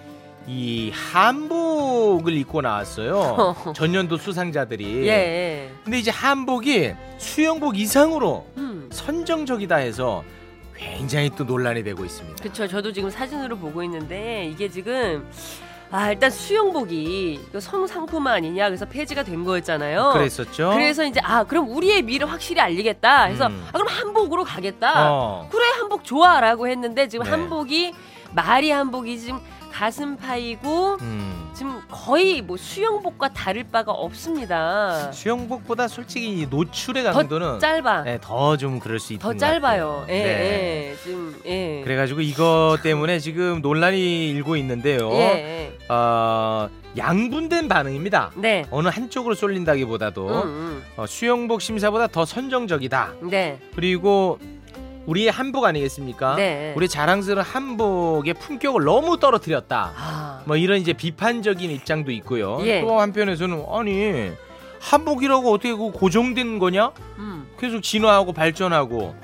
이 0.47 0.91
한복을 0.95 2.33
입고 2.35 2.61
나왔어요. 2.63 3.57
전년도 3.75 4.17
수상자들이. 4.19 5.09
예. 5.09 5.71
근데 5.85 5.99
이제 5.99 6.11
한복이 6.11 6.93
수영복 7.19 7.79
이상으로 7.79 8.47
음. 8.59 8.89
선정적이다 8.93 9.77
해서 9.77 10.23
굉장히 10.77 11.31
또 11.37 11.43
논란이 11.45 11.83
되고 11.83 12.05
있습니다. 12.05 12.43
그쵸. 12.43 12.69
저도 12.69 12.93
지금 12.93 13.11
사진으로 13.11 13.57
보고 13.57 13.83
있는데 13.83 14.45
이게 14.45 14.69
지금 14.69 15.27
아 15.91 16.11
일단 16.11 16.31
수영복이 16.31 17.41
성상품 17.61 18.27
아니냐 18.27 18.67
그래서 18.69 18.85
폐지가 18.87 19.23
된 19.23 19.45
거였잖아요. 19.45 20.11
그랬었죠. 20.15 20.71
그래서 20.75 21.05
이제 21.05 21.21
아 21.23 21.45
그럼 21.45 21.69
우리의 21.71 22.03
미를 22.03 22.31
확실히 22.31 22.61
알리겠다. 22.61 23.25
해서 23.25 23.47
음. 23.47 23.65
아 23.69 23.73
그럼 23.73 23.87
한복으로 23.89 24.45
가겠다. 24.45 25.13
어. 25.13 25.49
그래 25.51 25.65
한복 25.79 26.05
좋아라고 26.05 26.69
했는데 26.69 27.09
지금 27.09 27.25
네. 27.25 27.31
한복이 27.31 27.95
마리 28.33 28.71
한복이 28.71 29.19
지금 29.19 29.41
가슴 29.77 30.17
파이고 30.17 30.97
음. 31.03 31.51
지금 31.53 31.83
거의 31.91 32.41
뭐 32.41 32.57
수영복과 32.57 33.35
다를 33.35 33.63
바가 33.65 33.93
없습니다. 33.93 35.13
수영복보다 35.13 35.87
솔직히 35.87 36.41
이 36.41 36.47
노출의 36.47 37.05
더 37.05 37.13
강도는 37.13 37.61
짧아. 37.61 38.05
네, 38.05 38.19
더좀 38.23 38.79
그럴 38.79 38.99
수 38.99 39.13
있는 39.13 39.21
더것 39.21 39.39
짧아요. 39.39 39.99
같아요. 40.01 40.07
예, 40.09 40.23
네. 40.23 40.93
예. 40.93 40.97
지금 41.03 41.37
예. 41.45 41.83
그래가지고 41.85 42.23
이것 42.23 42.79
때문에 42.83 43.19
지금 43.19 43.61
논란이 43.61 44.31
일고 44.31 44.57
있는데요. 44.57 45.11
예, 45.13 45.19
예. 45.19 45.79
어, 45.93 46.71
양분된 46.97 47.69
반응입니다. 47.69 48.31
네. 48.37 48.65
어느 48.71 48.89
한쪽으로 48.89 49.35
쏠린다기보다도 49.35 50.27
음, 50.27 50.83
어, 50.97 51.05
수영복 51.07 51.61
심사보다 51.61 52.07
더 52.07 52.25
선정적이다. 52.25 53.13
음. 53.25 53.29
네. 53.29 53.59
그리고 53.75 54.39
우리의 55.07 55.31
한복 55.31 55.65
아니겠습니까? 55.65 56.37
네. 56.37 56.75
우리 56.77 56.89
자랑스러운 56.89 57.45
한복의 57.45 58.35
품격을 58.35 58.85
너무 58.85 59.19
떨어뜨렸다. 59.19 59.93
아. 59.97 60.43
뭐 60.45 60.57
이런 60.57 60.79
이제 60.79 60.93
비판적인 60.93 61.71
입장도 61.71 62.11
있고요. 62.13 62.59
예. 62.63 62.81
또 62.81 63.01
한편에서는 63.01 63.65
아니 63.73 64.31
한복이라고 64.81 65.53
어떻게 65.53 65.73
그 65.75 65.91
고정된 65.91 66.59
거냐? 66.59 66.91
음. 67.19 67.47
계속 67.59 67.83
진화하고 67.83 68.33
발전하고 68.33 69.15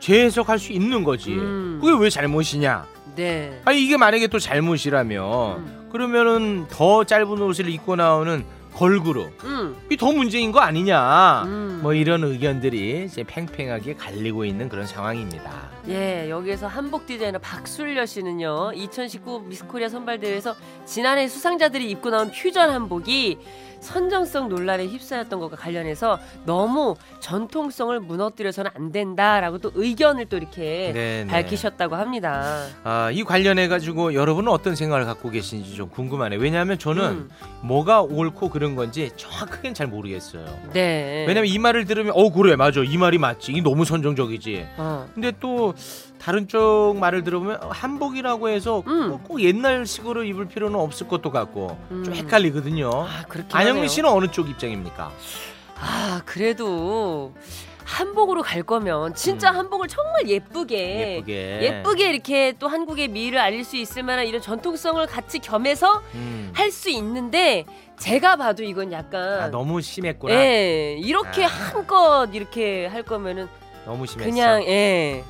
재해석할 0.00 0.58
수 0.58 0.72
있는 0.72 1.04
거지. 1.04 1.34
음. 1.34 1.78
그게 1.82 1.96
왜 2.02 2.08
잘못이냐? 2.08 2.86
네. 3.16 3.60
아니 3.64 3.82
이게 3.82 3.96
만약에 3.96 4.28
또 4.28 4.38
잘못이라면 4.38 5.56
음. 5.58 5.88
그러면은 5.90 6.66
더 6.68 7.04
짧은 7.04 7.40
옷을 7.40 7.68
입고 7.68 7.96
나오는 7.96 8.44
걸그룹 8.76 9.42
음. 9.44 9.74
이더 9.90 10.12
문제인 10.12 10.52
거 10.52 10.60
아니냐? 10.60 11.44
음. 11.46 11.80
뭐 11.82 11.94
이런 11.94 12.22
의견들이 12.24 13.06
이제 13.06 13.24
팽팽하게 13.24 13.94
갈리고 13.94 14.44
있는 14.44 14.68
그런 14.68 14.86
상황입니다. 14.86 15.70
예, 15.88 16.28
여기에서 16.28 16.66
한복 16.66 17.06
디자이너 17.06 17.38
박술려 17.38 18.04
씨는요. 18.04 18.72
2019 18.74 19.40
미스코리아 19.46 19.88
선발대회에서 19.88 20.54
지난해 20.84 21.26
수상자들이 21.26 21.90
입고 21.90 22.10
나온 22.10 22.30
퓨전 22.30 22.68
한복이 22.70 23.38
선정성 23.86 24.48
논란에 24.48 24.86
휩싸였던 24.86 25.38
것과 25.38 25.56
관련해서 25.56 26.18
너무 26.44 26.96
전통성을 27.20 27.98
무너뜨려서는 28.00 28.72
안 28.74 28.90
된다라고 28.90 29.58
또 29.58 29.70
의견을 29.74 30.26
또 30.26 30.36
이렇게 30.36 30.90
네, 30.92 31.24
네. 31.24 31.26
밝히셨다고 31.26 31.94
합니다. 31.94 32.66
아, 32.82 33.10
이 33.12 33.22
관련해 33.22 33.68
가지고 33.68 34.14
여러분은 34.14 34.50
어떤 34.50 34.74
생각을 34.74 35.04
갖고 35.04 35.30
계신지 35.30 35.76
좀 35.76 35.88
궁금하네요. 35.88 36.40
왜냐하면 36.40 36.78
저는 36.78 37.04
음. 37.04 37.30
뭐가 37.62 38.02
옳고 38.02 38.50
그른 38.50 38.74
건지 38.74 39.10
정확하게는 39.16 39.74
잘 39.74 39.86
모르겠어요. 39.86 40.44
네. 40.72 41.24
왜냐면 41.28 41.46
이 41.46 41.58
말을 41.58 41.84
들으면 41.84 42.12
어 42.16 42.30
그래 42.30 42.56
맞아 42.56 42.80
이 42.80 42.96
말이 42.96 43.18
맞지 43.18 43.52
이 43.52 43.62
너무 43.62 43.84
선정적이지. 43.84 44.66
어. 44.78 45.08
근데 45.14 45.32
또 45.38 45.74
다른 46.18 46.48
쪽 46.48 46.96
말을 46.98 47.24
들어보면 47.24 47.60
한복이라고 47.70 48.48
해서 48.48 48.82
음. 48.86 49.10
꼭, 49.10 49.24
꼭 49.24 49.42
옛날식으로 49.42 50.24
입을 50.24 50.46
필요는 50.48 50.78
없을 50.78 51.08
것도 51.08 51.30
같고 51.30 51.76
음. 51.90 52.04
좀 52.04 52.14
헷갈리거든요. 52.14 52.90
아, 52.90 53.24
안영민 53.52 53.88
씨는 53.88 54.08
어느 54.08 54.26
쪽 54.30 54.48
입장입니까? 54.48 55.12
아, 55.78 56.22
그래도 56.24 57.32
한복으로 57.84 58.42
갈 58.42 58.64
거면 58.64 59.14
진짜 59.14 59.50
음. 59.50 59.56
한복을 59.58 59.86
정말 59.86 60.28
예쁘게 60.28 61.14
예쁘게. 61.16 61.58
예쁘게 61.62 62.10
이렇게 62.10 62.52
또 62.58 62.66
한국의 62.66 63.08
미를 63.08 63.38
알릴 63.38 63.62
수 63.62 63.76
있을 63.76 64.02
만한 64.02 64.26
이런 64.26 64.42
전통성을 64.42 65.06
같이 65.06 65.38
겸해서 65.38 66.02
음. 66.14 66.50
할수 66.52 66.90
있는데 66.90 67.64
제가 67.98 68.36
봐도 68.36 68.64
이건 68.64 68.90
약간 68.90 69.40
아, 69.40 69.48
너무 69.50 69.80
심했구나. 69.80 70.34
예 70.34 70.96
이렇게 70.98 71.44
아. 71.44 71.48
한껏 71.48 72.34
이렇게 72.34 72.86
할 72.86 73.04
거면은 73.04 73.46
너무 73.84 74.04
심했어. 74.06 74.28
그냥 74.28 74.64
예. 74.64 75.22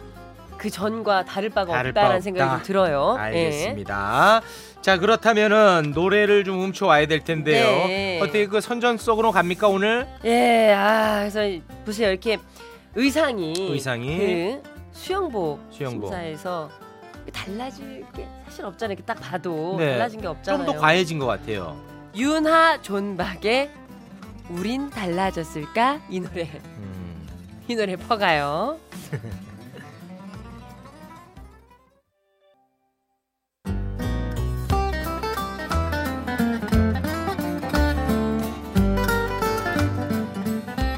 그 0.66 0.70
전과 0.70 1.24
다를 1.24 1.48
바가 1.50 1.72
다를 1.72 1.90
없다라는 1.90 2.16
바 2.16 2.20
생각이 2.20 2.42
없다. 2.42 2.56
좀 2.58 2.66
들어요. 2.66 3.14
예. 3.18 3.22
알겠습니다. 3.22 4.40
자 4.82 4.98
그렇다면은 4.98 5.92
노래를 5.94 6.42
좀 6.44 6.60
훔쳐와야 6.60 7.06
될 7.06 7.22
텐데요. 7.22 7.64
네. 7.86 8.20
어떻게 8.20 8.46
그 8.46 8.60
선전 8.60 8.98
속으로 8.98 9.30
갑니까 9.32 9.68
오늘? 9.68 10.06
예, 10.24 10.72
아, 10.76 11.20
그래서 11.20 11.40
보세요. 11.84 12.10
이렇게 12.10 12.38
의상이 12.96 13.54
의상이 13.58 14.18
그 14.18 14.62
수영복, 14.92 15.60
수영복. 15.70 16.08
심사에서 16.08 16.68
달라질 17.32 18.04
게 18.14 18.26
사실 18.46 18.64
없잖아요. 18.64 18.94
이렇게 18.94 19.04
딱 19.06 19.20
봐도 19.20 19.76
네. 19.78 19.92
달라진 19.92 20.20
게 20.20 20.26
없잖아요. 20.26 20.64
좀 20.66 20.74
더 20.74 20.80
과해진 20.80 21.18
것 21.20 21.26
같아요. 21.26 21.76
윤하 22.16 22.80
존박의 22.82 23.70
우린 24.50 24.90
달라졌을까 24.90 26.00
이 26.08 26.20
노래 26.20 26.42
음. 26.78 27.26
이 27.68 27.74
노래 27.76 27.94
퍼가요. 27.96 28.78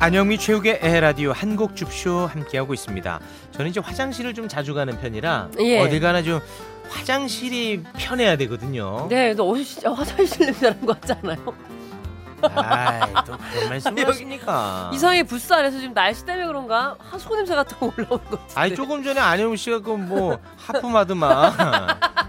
안영미 0.00 0.38
최욱의 0.38 0.78
에라디오 0.81 1.33
한곡 1.33 1.75
줍쇼 1.75 2.26
함께하고 2.26 2.73
있습니다. 2.73 3.21
저는 3.52 3.71
이제 3.71 3.81
화장실을 3.81 4.33
좀 4.33 4.47
자주 4.47 4.73
가는 4.75 4.97
편이라 4.99 5.49
예. 5.59 5.81
어디 5.81 5.99
가나 5.99 6.23
좀 6.23 6.40
화장실이 6.88 7.83
편해야 7.97 8.37
되거든요. 8.37 9.09
네, 9.11 9.35
너 9.35 9.45
어디 9.45 9.64
진짜 9.64 9.93
화장실 9.93 10.47
냄새 10.47 10.71
나는 10.71 10.87
거 10.87 10.95
같잖아요. 10.95 11.38
아이 12.55 13.12
또 13.26 13.37
그런 13.52 13.69
말씀을 13.71 14.09
하십니까? 14.09 14.90
이성의 14.95 15.25
부스 15.25 15.52
안에서 15.52 15.81
지금 15.81 15.93
날씨 15.93 16.25
때문에 16.25 16.47
그런가 16.47 16.95
하소 17.00 17.35
냄새 17.35 17.57
같은 17.57 17.76
거 17.81 17.87
올라오는 17.87 18.25
것 18.26 18.31
같은데. 18.31 18.52
아니 18.55 18.75
조금 18.76 19.02
전에 19.02 19.19
안영미 19.21 19.57
씨가 19.57 19.81
그뭐 19.81 20.38
하품하더만 20.57 21.52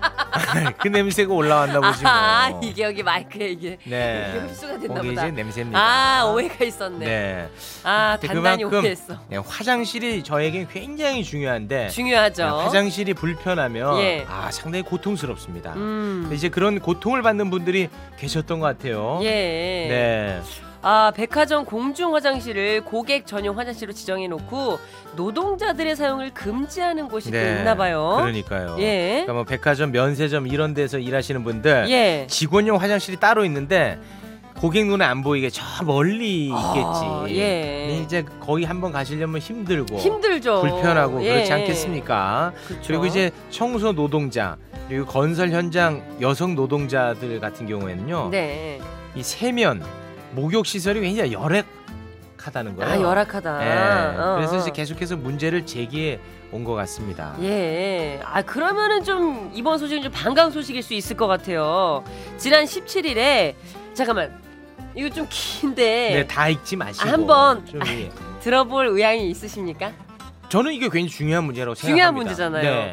그 0.78 0.88
냄새가 0.88 1.34
올라왔나 1.34 1.80
보지 1.82 2.04
뭐. 2.04 2.12
아, 2.12 2.60
이게 2.62 2.84
여기 2.84 3.04
마이크에 3.04 3.50
이게 3.50 3.78
네. 3.84 4.28
이게 4.30 4.40
흡수가 4.40 4.80
됐나 4.80 5.02
보다. 5.02 5.12
이제 5.12 5.32
냄새입니다. 5.32 5.80
아, 5.80 6.26
오해가 6.26 6.66
있었네. 6.66 7.06
네. 7.06 7.50
아, 7.84 8.18
단단히 8.22 8.64
그만큼 8.64 8.80
오해했어. 8.80 9.18
네, 9.30 9.38
화장실이 9.38 10.24
저에겐 10.24 10.68
굉장히 10.70 11.24
중요한데 11.24 11.90
중요하죠. 11.90 12.44
네, 12.44 12.50
화장실이 12.64 13.14
불편하면 13.14 14.00
예. 14.00 14.26
아 14.30 14.50
상당히 14.52 14.84
고통스럽습니다. 14.84 15.74
음. 15.74 16.30
이제 16.34 16.50
그런 16.50 16.80
고통을 16.80 17.22
받는 17.22 17.50
분들이 17.50 17.90
계셨던 18.18 18.60
것 18.60 18.66
같아요. 18.66 19.20
예. 19.24 19.30
네. 19.30 20.42
아, 20.82 21.12
백화점 21.14 21.66
공중 21.66 22.16
화장실을 22.16 22.86
고객 22.86 23.26
전용 23.28 23.58
화장실로 23.60 23.92
지정해 23.92 24.28
놓고 24.28 24.80
노동자들의 25.16 25.96
사용을 25.96 26.34
금지하는 26.34 27.10
곳이 27.10 27.32
또 27.32 27.38
있나 27.38 27.76
봐요. 27.76 28.16
네. 28.18 28.22
그러니까요. 28.22 28.76
예. 28.80 29.10
그러니까 29.12 29.34
뭐 29.34 29.44
백화점, 29.44 29.92
면세점 29.92 30.48
이런 30.48 30.74
데서 30.74 30.98
일하시는 31.00 31.44
분들 31.44 31.88
예. 31.90 32.28
직원용 32.30 32.80
화장실이 32.80 33.18
따로 33.18 33.44
있는데 33.46 34.00
고객 34.56 34.88
눈에 34.88 35.04
안 35.06 35.22
보이게 35.22 35.50
저 35.50 35.64
멀리 35.84 36.50
아, 36.54 36.74
있겠지. 37.28 37.40
예. 37.40 38.02
이제 38.04 38.26
거기 38.40 38.64
한번 38.64 38.92
가시려면 38.92 39.42
힘들고 39.42 39.98
힘들죠. 39.98 40.62
불편하고 40.62 41.24
예. 41.24 41.34
그렇지 41.34 41.52
않겠습니까? 41.54 42.54
그쵸. 42.68 42.82
그리고 42.88 43.06
이제 43.06 43.32
청소 43.50 43.92
노동자 43.94 44.56
그리고 44.88 45.06
건설 45.06 45.52
현장 45.52 46.02
여성 46.22 46.56
노동자들 46.56 47.40
같은 47.42 47.68
경우에는요. 47.68 48.30
네. 48.32 48.80
이 49.16 49.24
세면 49.24 49.84
목욕 50.32 50.66
시설이 50.66 51.02
굉장히 51.02 51.34
열악하다는 51.34 52.76
거예요. 52.76 52.92
아, 52.92 53.02
열악하다. 53.02 53.66
예. 53.66 54.18
어, 54.20 54.36
그래서 54.36 54.56
어. 54.56 54.60
이제 54.60 54.72
계속해서 54.72 55.18
문제를 55.18 55.66
제기해 55.66 56.20
온 56.52 56.64
것 56.64 56.74
같습니다. 56.74 57.36
예. 57.42 58.20
아, 58.24 58.42
그러면은 58.42 59.04
좀 59.04 59.52
이번 59.54 59.78
소식은 59.78 60.02
좀 60.04 60.12
반가운 60.12 60.52
소식일 60.52 60.82
수 60.82 60.94
있을 60.94 61.16
것 61.16 61.28
같아요. 61.28 62.04
지난 62.38 62.66
17일에 62.66 63.54
잠깐만. 63.94 64.40
이거 64.96 65.08
좀 65.10 65.28
긴데 65.30 65.84
네, 66.14 66.28
다 66.28 66.50
읽지 66.50 66.76
마시고 66.76 67.08
아, 67.08 67.12
한번- 67.14 67.66
좀 67.66 67.82
아, 67.82 67.86
예. 67.88 68.10
들어볼 68.42 68.88
의향이 68.88 69.30
있으십니까? 69.30 69.92
저는 70.50 70.74
이게 70.74 70.90
굉장히 70.90 71.10
중요한 71.10 71.44
문제라고 71.44 71.76
중요한 71.76 72.16
생각합니다. 72.16 72.30
문제잖아요. 72.52 72.64
네. 72.86 72.86
난 72.86 72.92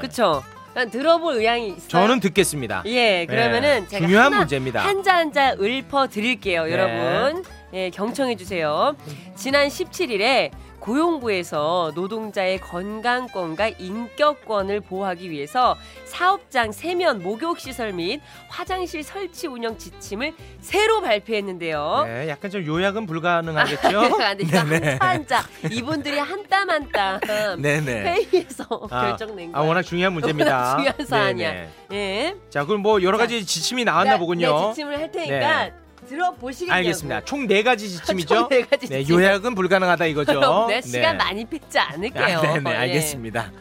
들어볼 0.84 1.36
의향이 1.36 1.68
있어요. 1.68 1.88
저는 1.88 2.20
듣겠습니다. 2.20 2.82
예, 2.86 3.24
그러면은 3.26 3.82
네, 3.82 3.88
제가 3.88 4.06
중요한 4.06 4.26
하나, 4.26 4.38
문제입니다. 4.38 4.84
한자 4.84 5.16
한자 5.16 5.54
읊어 5.58 6.08
드릴게요, 6.08 6.64
네. 6.64 6.72
여러분. 6.72 7.44
예, 7.72 7.90
경청해 7.90 8.36
주세요. 8.36 8.94
지난 9.34 9.68
17일에 9.68 10.50
고용부에서 10.86 11.90
노동자의 11.96 12.60
건강권과 12.60 13.70
인격권을 13.78 14.80
보호하기 14.82 15.30
위해서 15.30 15.76
사업장 16.04 16.70
세면 16.70 17.24
목욕 17.24 17.58
시설 17.58 17.92
및 17.92 18.20
화장실 18.48 19.02
설치 19.02 19.48
운영 19.48 19.76
지침을 19.76 20.32
새로 20.60 21.00
발표했는데요. 21.00 22.04
네, 22.06 22.28
약간 22.28 22.52
좀 22.52 22.64
요약은 22.64 23.06
불가능하겠죠? 23.06 24.00
안 24.22 24.36
돼, 24.38 24.44
이거 24.44 24.58
한자 24.58 24.96
한자 25.00 25.42
이분들이 25.70 26.18
한 26.20 26.46
땀 26.46 26.70
한땀 26.70 27.60
네네. 27.60 28.02
회의에서 28.30 28.64
아, 28.88 29.06
결정낸 29.08 29.50
아 29.50 29.58
거예요. 29.58 29.68
워낙 29.68 29.82
중요한 29.82 30.12
문제입니다. 30.12 30.56
워낙 30.56 30.76
중요한 30.78 31.06
사안이야. 31.06 31.66
예. 31.92 32.36
자 32.50 32.64
그럼 32.64 32.82
뭐 32.82 33.02
여러 33.02 33.18
가지 33.18 33.44
지침이 33.44 33.84
나왔나 33.84 34.12
네, 34.12 34.18
보군요. 34.20 34.60
네, 34.60 34.68
지침을 34.68 34.96
할 35.00 35.10
테니까 35.10 35.70
들어보시겠냐고. 36.06 36.76
알겠습니다. 36.76 37.24
총 37.24 37.46
네 37.46 37.62
가지 37.62 37.88
지침이죠? 37.88 38.34
총네 38.48 38.62
가지 38.66 38.88
네, 38.88 39.00
지침. 39.00 39.14
요약은 39.16 39.54
불가능하다 39.54 40.06
이거죠. 40.06 40.66
네, 40.68 40.80
시간 40.82 41.16
많이 41.16 41.44
뺏지 41.44 41.78
않을게요. 41.78 42.38
아, 42.38 42.40
네네, 42.42 42.70
예. 42.70 42.74
알겠습니다. 42.76 43.52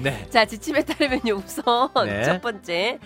네. 0.00 0.26
자, 0.30 0.44
지침에 0.44 0.82
따르면요. 0.82 1.34
우선 1.44 1.90
네. 2.06 2.22
첫 2.24 2.40
번째 2.40 2.98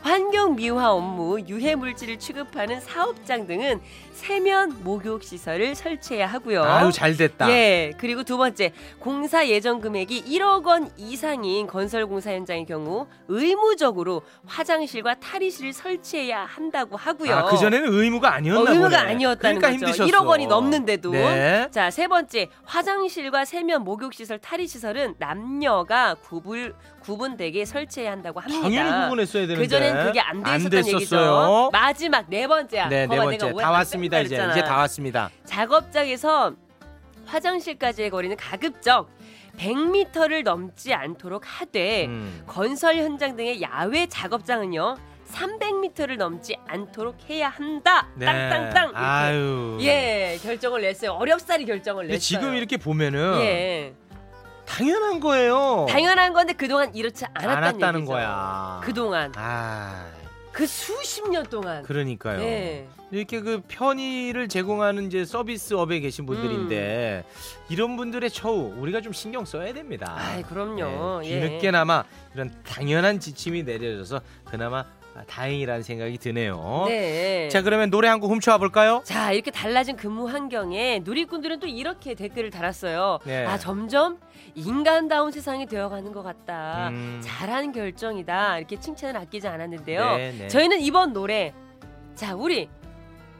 환경 0.00 0.54
미화 0.56 0.92
업무, 0.92 1.40
유해 1.48 1.74
물질을 1.74 2.18
취급하는 2.18 2.80
사업장 2.80 3.46
등은 3.46 3.80
세면 4.18 4.82
목욕 4.82 5.22
시설을 5.22 5.76
설치해야 5.76 6.26
하고요. 6.26 6.64
아유 6.64 6.90
잘 6.92 7.16
됐다. 7.16 7.48
예. 7.50 7.92
그리고 7.98 8.24
두 8.24 8.36
번째, 8.36 8.72
공사 8.98 9.46
예정 9.46 9.80
금액이 9.80 10.24
1억 10.24 10.66
원 10.66 10.90
이상인 10.96 11.68
건설 11.68 12.04
공사 12.06 12.32
현장의 12.32 12.66
경우 12.66 13.06
의무적으로 13.28 14.22
화장실과 14.44 15.14
탈의실을 15.20 15.72
설치해야 15.72 16.44
한다고 16.44 16.96
하고요. 16.96 17.32
아, 17.32 17.44
그 17.44 17.56
전에는 17.56 17.92
의무가 17.94 18.34
아니었나 18.34 18.60
어, 18.60 18.72
의무가 18.74 18.88
보네. 18.88 19.12
아니었다는 19.12 19.60
그러니까 19.60 19.86
거죠. 19.86 20.02
힘드셨어. 20.02 20.10
1억 20.10 20.26
원이 20.26 20.46
넘는데도. 20.48 21.12
네. 21.12 21.68
자, 21.70 21.90
세 21.90 22.08
번째. 22.08 22.48
화장실과 22.64 23.44
세면 23.44 23.84
목욕 23.84 24.12
시설, 24.12 24.38
탈의 24.40 24.66
시설은 24.66 25.14
남녀가 25.18 26.14
구분 26.14 26.74
구분되게 27.00 27.64
설치해야 27.64 28.10
한다고 28.12 28.40
합니다. 28.40 28.60
당연히 28.62 29.02
구분했어야 29.04 29.46
되는데. 29.46 29.62
그 29.62 29.68
전엔 29.68 30.04
그게 30.06 30.20
안 30.20 30.42
돼 30.42 30.56
있었던 30.56 30.86
얘기죠. 30.88 31.70
마지막 31.72 32.24
네 32.28 32.46
번째야. 32.46 32.88
네, 32.88 33.06
네 33.06 33.16
번째 33.16 33.38
다안 33.54 33.84
왔습니다 34.16 34.20
이제. 34.20 34.58
이제 34.60 34.62
다 34.66 34.76
왔습니다. 34.78 35.30
작업장에서 35.44 36.52
화장실까지의 37.26 38.10
거리는 38.10 38.36
가급적 38.36 39.10
100m를 39.58 40.42
넘지 40.44 40.94
않도록 40.94 41.42
하되 41.44 42.06
음. 42.06 42.42
건설 42.46 42.96
현장 42.96 43.36
등의 43.36 43.60
야외 43.60 44.06
작업장은요 44.06 44.96
300m를 45.32 46.16
넘지 46.16 46.56
않도록 46.66 47.16
해야 47.28 47.50
한다. 47.50 48.08
네. 48.14 48.24
땅땅땅. 48.24 48.84
이렇게. 48.84 48.96
아유. 48.98 49.78
예, 49.82 50.38
결정을 50.42 50.80
냈어요. 50.80 51.12
어렵사리 51.12 51.66
결정을 51.66 52.06
냈어요. 52.06 52.18
지금 52.18 52.54
이렇게 52.54 52.78
보면은 52.78 53.38
예, 53.40 53.92
당연한 54.64 55.20
거예요. 55.20 55.84
당연한 55.90 56.32
건데 56.32 56.54
그동안 56.54 56.94
이렇지 56.94 57.26
않았다는, 57.34 57.56
않았다는. 57.56 58.04
거야. 58.06 58.80
그동안 58.82 59.30
아, 59.36 60.06
그 60.58 60.66
수십 60.66 61.30
년 61.30 61.46
동안. 61.46 61.84
그러니까요. 61.84 62.40
예. 62.40 62.88
이렇게 63.12 63.40
그 63.40 63.62
편의를 63.68 64.48
제공하는 64.48 65.06
이제 65.06 65.24
서비스업에 65.24 66.00
계신 66.00 66.26
분들인데 66.26 67.24
이런 67.68 67.96
분들의 67.96 68.28
처우 68.30 68.74
우리가 68.76 69.00
좀 69.00 69.12
신경 69.12 69.44
써야 69.44 69.72
됩니다. 69.72 70.16
음. 70.16 70.18
아이, 70.18 70.42
그럼요. 70.42 71.20
네, 71.20 71.30
예. 71.30 71.40
뒤늦게나마 71.40 72.02
이런 72.34 72.52
당연한 72.64 73.20
지침이 73.20 73.62
내려져서 73.62 74.20
그나마 74.46 74.84
다행이라는 75.26 75.82
생각이 75.82 76.18
드네요. 76.18 76.84
네. 76.88 77.48
자 77.48 77.62
그러면 77.62 77.90
노래 77.90 78.08
한 78.08 78.18
곡 78.20 78.30
훔쳐와 78.30 78.58
볼까요? 78.58 79.00
자 79.04 79.32
이렇게 79.32 79.50
달라진 79.50 79.96
근무 79.96 80.28
환경에 80.28 81.00
누리꾼들은 81.04 81.60
또 81.60 81.66
이렇게 81.66 82.14
댓글을 82.14 82.50
달았어요. 82.50 83.18
네. 83.24 83.46
아 83.46 83.56
점점 83.58 84.18
인간다운 84.54 85.30
세상이 85.30 85.66
되어가는 85.66 86.12
것 86.12 86.22
같다. 86.22 86.88
음. 86.90 87.20
잘한 87.22 87.72
결정이다. 87.72 88.58
이렇게 88.58 88.78
칭찬을 88.80 89.16
아끼지 89.20 89.46
않았는데요. 89.48 90.16
네, 90.16 90.34
네. 90.38 90.48
저희는 90.48 90.80
이번 90.80 91.12
노래 91.12 91.52
자 92.14 92.34
우리 92.34 92.68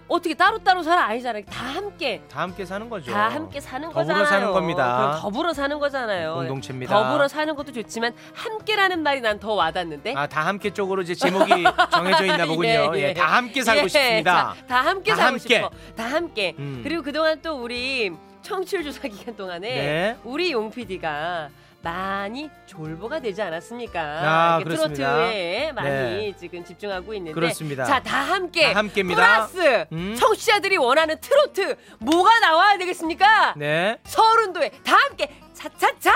어떻게 0.08 0.34
따로따로 0.34 0.82
살아 0.82 1.04
아니잖아요. 1.04 1.44
다 1.44 1.66
함께 1.66 2.22
다 2.30 2.40
함께 2.42 2.64
사는 2.64 2.88
거죠. 2.88 3.12
다 3.12 3.28
함께 3.28 3.60
사는 3.60 3.86
더불어 3.88 4.02
거잖아요. 4.06 4.24
사는 4.26 4.52
겁니다. 4.52 5.18
더불어 5.20 5.52
사는 5.52 5.78
거잖아요. 5.78 6.34
공동체입니다. 6.34 6.94
더불어 6.94 7.28
사는 7.28 7.54
것도 7.54 7.72
좋지만 7.72 8.14
함께라는 8.34 9.02
말이 9.02 9.20
난 9.20 9.38
더 9.38 9.52
와닿는데. 9.52 10.14
아, 10.16 10.26
다 10.26 10.46
함께 10.46 10.70
쪽으로 10.72 11.02
이제 11.02 11.14
제목이 11.14 11.48
정해져 11.92 12.24
있나 12.24 12.44
보군요. 12.46 12.68
예, 12.68 12.90
예, 12.94 13.08
예. 13.10 13.14
다 13.14 13.26
함께 13.36 13.62
살고 13.62 13.84
예, 13.84 13.88
싶습니다. 13.88 14.54
자, 14.60 14.66
다 14.66 14.80
함께 14.80 15.10
다 15.12 15.16
살고 15.16 15.28
함께. 15.38 15.54
싶어. 15.56 15.70
다 15.94 16.04
함께. 16.06 16.54
음. 16.58 16.80
그리고 16.82 17.02
그동안 17.02 17.40
또 17.40 17.62
우리 17.62 18.10
청취율 18.42 18.82
조사 18.82 19.06
기간 19.06 19.36
동안에 19.36 19.68
네. 19.68 20.16
우리 20.24 20.50
용 20.52 20.70
PD가 20.70 21.50
많이 21.80 22.50
졸보가 22.66 23.20
되지 23.20 23.40
않았습니까? 23.40 24.00
아. 24.00 24.60
트로트에 24.64 25.72
많이 25.72 25.88
네. 25.88 26.34
지금 26.38 26.64
집중하고 26.64 27.14
있는데 27.14 27.34
그렇습니다. 27.34 27.84
자, 27.84 28.00
다 28.02 28.18
함께 28.18 28.72
다 28.72 28.78
함께입니다. 28.80 29.46
플러스 29.46 29.86
음. 29.92 30.16
청취자들이 30.18 30.76
원하는 30.76 31.20
트로트 31.20 31.76
뭐가 32.00 32.40
나와야 32.40 32.76
되겠습니까? 32.78 33.54
네. 33.56 33.98
서른도에 34.04 34.70
다 34.84 34.96
함께 34.96 35.40
차차차 35.54 36.12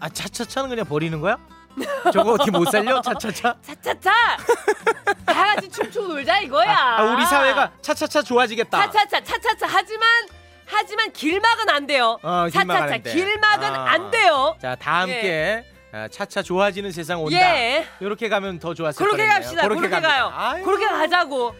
아, 0.00 0.08
차차차는 0.08 0.70
그냥 0.70 0.84
버리는 0.84 1.20
거야? 1.20 1.38
저거 2.12 2.32
어떻게 2.32 2.50
못 2.50 2.70
살려? 2.70 3.00
차차차? 3.00 3.56
차차차 3.62 4.12
다 5.26 5.54
같이 5.54 5.68
춤추고 5.68 6.08
놀자 6.08 6.40
이거야. 6.40 6.96
아, 6.98 7.02
우리 7.14 7.24
사회가 7.26 7.72
차차차 7.82 8.22
좋아지겠다. 8.22 8.78
차차차 8.90 9.22
차차차 9.22 9.66
하지만 9.68 10.08
하지만 10.68 11.12
길막은 11.12 11.68
안 11.70 11.86
돼요. 11.86 12.18
어, 12.22 12.46
길막은 12.50 12.82
차차차 12.82 12.94
안 12.94 13.02
돼. 13.02 13.12
길막은 13.12 13.74
아. 13.74 13.84
안 13.90 14.10
돼요. 14.10 14.56
자, 14.60 14.76
다 14.76 15.00
함께 15.00 15.64
아, 15.92 16.06
차차 16.08 16.42
좋아지는 16.42 16.92
세상 16.92 17.22
온다. 17.22 17.36
예. 17.38 17.86
이렇게 18.00 18.28
가면 18.28 18.58
더 18.58 18.74
좋았을 18.74 19.04
그렇게. 19.04 19.26
갑시다. 19.26 19.62
그렇게, 19.62 19.88
갑니다. 19.88 20.00
가요. 20.08 20.30
아유. 20.34 20.64
그렇게 20.64 20.86
가자고. 20.86 21.54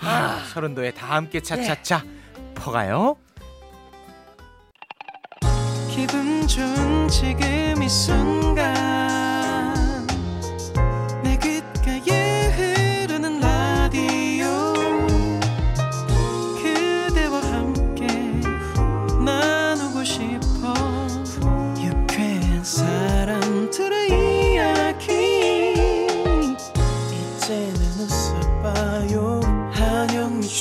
아, 0.00 0.42
서른도에 0.54 0.92
다 0.92 1.08
함께 1.16 1.40
차차차 1.40 2.02
퍼가요. 2.54 3.16
기분 5.90 6.46
좋은 6.46 7.08
지금 7.08 7.82
이 7.82 7.88
순간 7.88 8.97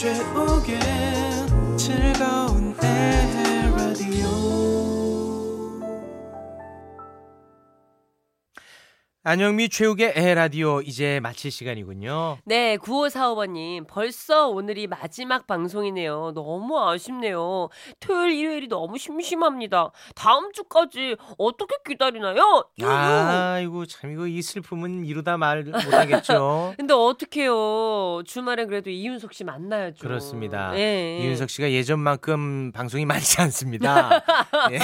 한영미 0.03 1.16
안영미 9.27 9.67
최욱의 9.67 10.13
에라디오 10.15 10.79
이제 10.79 11.19
마칠 11.19 11.51
시간이군요. 11.51 12.37
네, 12.45 12.77
9545번님. 12.77 13.85
벌써 13.85 14.47
오늘이 14.47 14.87
마지막 14.87 15.45
방송이네요. 15.47 16.31
너무 16.33 16.79
아쉽네요. 16.79 17.67
토요일, 17.99 18.31
일요일이 18.31 18.67
너무 18.69 18.97
심심합니다. 18.97 19.91
다음 20.15 20.53
주까지 20.53 21.17
어떻게 21.37 21.75
기다리나요? 21.85 22.69
유유. 22.79 22.87
아이고 22.87 23.85
참 23.85 24.13
이거 24.13 24.27
이 24.27 24.41
슬픔은 24.41 25.03
이루다 25.03 25.35
말 25.35 25.65
못하겠죠. 25.65 26.73
근데 26.79 26.93
어떡해요. 26.93 28.23
주말엔 28.25 28.69
그래도 28.69 28.89
이윤석 28.89 29.33
씨 29.33 29.43
만나야죠. 29.43 30.07
그렇습니다. 30.07 30.71
예. 30.79 31.19
이윤석 31.21 31.49
씨가 31.49 31.69
예전만큼 31.73 32.71
방송이 32.71 33.05
많지 33.05 33.41
않습니다. 33.41 34.23
예. 34.71 34.79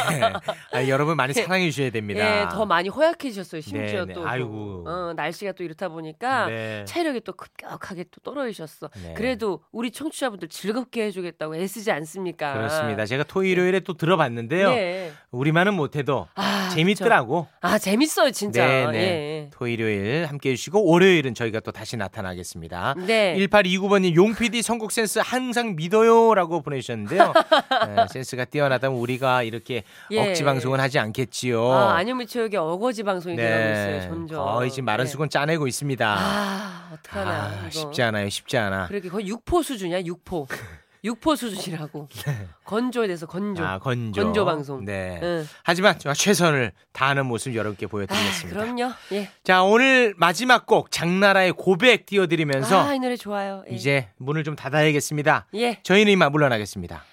아, 0.74 0.88
여러분 0.90 1.16
많이 1.16 1.34
사랑해 1.34 1.72
주셔야 1.72 1.92
됩니다. 1.92 2.42
예, 2.42 2.50
더 2.50 2.66
많이 2.66 2.90
허약해지셨어요. 2.90 3.62
심지어 3.62 4.04
네, 4.04 4.08
네. 4.08 4.14
또. 4.14 4.33
아이고. 4.34 4.84
어, 4.88 5.14
날씨가 5.16 5.54
또 5.54 5.64
이렇다 5.64 5.90
보니까 5.90 6.48
네. 6.48 6.86
체력이 6.86 7.22
또 7.22 7.34
급격하게 7.34 8.06
또 8.12 8.22
떨어지셨어. 8.22 8.90
네. 9.04 9.14
그래도 9.16 9.62
우리 9.72 9.92
청취자분들 9.92 10.50
즐겁게 10.50 11.06
해주겠다고 11.06 11.56
애쓰지 11.56 11.92
않습니까? 11.92 12.54
그렇습니다. 12.54 13.06
제가 13.06 13.24
토요일 13.24 13.54
일요일에 13.54 13.80
또 13.82 13.94
들어봤는데요. 13.94 14.70
네. 14.70 15.12
우리만은 15.32 15.74
못해도 15.76 16.28
아, 16.36 16.70
재밌더라고. 16.74 17.46
그쵸. 17.46 17.58
아 17.62 17.78
재밌어요 17.78 18.32
진짜. 18.32 18.66
네, 18.66 18.88
네. 18.92 18.98
예. 18.98 19.50
토요일 19.52 19.80
일요일 19.80 20.26
함께 20.26 20.52
해 20.52 20.56
주시고 20.56 20.86
월요일은 20.86 21.34
저희가 21.34 21.60
또 21.62 21.72
다시 21.72 21.98
나타나겠습니다. 21.98 22.96
네. 23.06 23.36
1829번님 23.38 24.16
용PD 24.16 24.62
선곡 24.62 24.92
센스 24.92 25.20
항상 25.20 25.76
믿어요라고 25.76 26.62
보내주셨는데요. 26.62 27.34
네, 27.96 28.06
센스가 28.10 28.46
뛰어나다면 28.46 28.98
우리가 29.00 29.44
이렇게 29.44 29.84
예. 30.12 30.20
억지 30.20 30.44
방송은 30.44 30.80
하지 30.80 31.00
않겠지요. 31.00 31.72
아 31.72 31.96
안현미 31.98 32.28
체육의 32.28 32.60
어거지 32.60 33.04
방송이 33.04 33.36
되고 33.36 33.72
있어요 33.72 34.02
네, 34.28 34.36
점점. 34.36 34.46
거의 34.46 34.70
지금 34.72 34.86
마른 34.86 35.06
네. 35.06 35.12
수건 35.12 35.30
짜내고 35.30 35.68
있습니다. 35.68 36.16
아 36.18 36.90
어떡하나 36.94 37.32
아, 37.32 37.60
이거. 37.62 37.70
쉽지 37.70 38.02
않아요, 38.02 38.30
쉽지 38.30 38.58
않아. 38.58 38.88
그러게 38.88 39.10
거의 39.10 39.28
육포 39.28 39.62
수준이야 39.64 40.04
육포. 40.04 40.48
육포 41.06 41.36
수준이라고. 41.36 42.08
건조에 42.64 43.08
대해서 43.08 43.26
건조. 43.26 43.62
네. 43.62 43.68
아, 43.68 43.78
건조. 43.78 44.24
건조 44.24 44.46
방송. 44.46 44.86
네. 44.86 45.20
응. 45.22 45.46
하지만 45.64 46.00
제가 46.00 46.14
최선을 46.14 46.72
다하는 46.94 47.26
모습 47.26 47.54
여러분께 47.56 47.88
아, 47.88 47.90
보여드리겠습니다. 47.90 48.58
그럼요. 48.58 48.94
예. 49.12 49.30
자, 49.44 49.64
오늘 49.64 50.14
마지막 50.16 50.66
곡 50.66 50.92
장나라의 50.92 51.52
고백 51.54 52.06
띄워드리면서 52.06 52.82
아, 52.88 52.94
이 52.94 53.00
노래 53.00 53.18
좋아요. 53.18 53.66
예. 53.70 53.76
이제 53.76 54.10
문을 54.16 54.46
좀 54.46 54.56
닫아야겠습니다. 54.56 55.48
예. 55.56 55.82
저희는 55.84 56.14
이만 56.14 56.32
물러나겠습니다. 56.32 57.04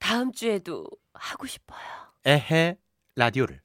다음 0.00 0.32
주에도 0.32 0.86
하고 1.14 1.46
싶어요. 1.46 1.78
에헤 2.24 2.78
라디오를. 3.14 3.60